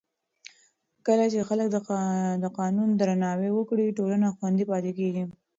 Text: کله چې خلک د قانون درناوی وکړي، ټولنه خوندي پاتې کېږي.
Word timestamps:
کله 1.05 1.25
چې 1.33 1.47
خلک 1.49 1.67
د 2.43 2.45
قانون 2.59 2.89
درناوی 2.99 3.49
وکړي، 3.53 3.95
ټولنه 3.97 4.27
خوندي 4.37 4.65
پاتې 4.71 4.91
کېږي. 4.99 5.23